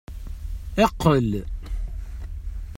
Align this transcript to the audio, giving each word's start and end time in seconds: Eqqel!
Eqqel! 0.83 1.31